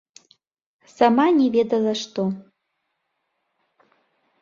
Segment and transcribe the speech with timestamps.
[0.97, 2.27] Сама не ведала што.